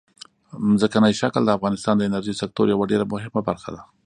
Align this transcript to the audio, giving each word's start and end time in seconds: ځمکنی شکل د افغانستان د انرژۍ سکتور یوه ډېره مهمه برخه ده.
ځمکنی 0.79 1.13
شکل 1.21 1.41
د 1.45 1.49
افغانستان 1.57 1.95
د 1.97 2.01
انرژۍ 2.07 2.33
سکتور 2.41 2.65
یوه 2.73 2.85
ډېره 2.91 3.05
مهمه 3.13 3.41
برخه 3.49 3.69
ده. 3.75 3.81